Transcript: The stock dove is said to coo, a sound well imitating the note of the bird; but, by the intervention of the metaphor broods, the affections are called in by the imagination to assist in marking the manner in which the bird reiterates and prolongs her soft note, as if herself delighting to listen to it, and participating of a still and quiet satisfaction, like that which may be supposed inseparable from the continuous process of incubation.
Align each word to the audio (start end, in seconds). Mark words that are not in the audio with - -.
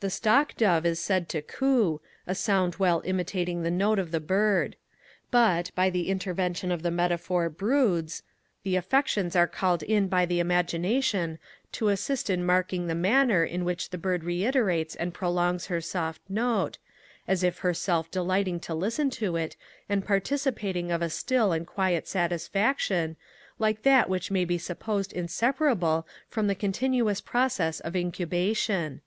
The 0.00 0.10
stock 0.10 0.56
dove 0.56 0.84
is 0.84 0.98
said 0.98 1.28
to 1.28 1.40
coo, 1.40 2.00
a 2.26 2.34
sound 2.34 2.78
well 2.80 3.00
imitating 3.04 3.62
the 3.62 3.70
note 3.70 4.00
of 4.00 4.10
the 4.10 4.18
bird; 4.18 4.74
but, 5.30 5.70
by 5.76 5.88
the 5.88 6.08
intervention 6.08 6.72
of 6.72 6.82
the 6.82 6.90
metaphor 6.90 7.48
broods, 7.48 8.24
the 8.64 8.74
affections 8.74 9.36
are 9.36 9.46
called 9.46 9.84
in 9.84 10.08
by 10.08 10.26
the 10.26 10.40
imagination 10.40 11.38
to 11.70 11.90
assist 11.90 12.28
in 12.28 12.44
marking 12.44 12.88
the 12.88 12.94
manner 12.96 13.44
in 13.44 13.64
which 13.64 13.90
the 13.90 13.98
bird 13.98 14.24
reiterates 14.24 14.96
and 14.96 15.14
prolongs 15.14 15.66
her 15.66 15.80
soft 15.80 16.22
note, 16.28 16.78
as 17.28 17.44
if 17.44 17.58
herself 17.60 18.10
delighting 18.10 18.58
to 18.58 18.74
listen 18.74 19.10
to 19.10 19.36
it, 19.36 19.54
and 19.88 20.04
participating 20.04 20.90
of 20.90 21.02
a 21.02 21.08
still 21.08 21.52
and 21.52 21.68
quiet 21.68 22.08
satisfaction, 22.08 23.14
like 23.60 23.82
that 23.84 24.08
which 24.08 24.28
may 24.32 24.44
be 24.44 24.58
supposed 24.58 25.12
inseparable 25.12 26.04
from 26.28 26.48
the 26.48 26.56
continuous 26.56 27.20
process 27.20 27.78
of 27.78 27.94
incubation. 27.94 29.00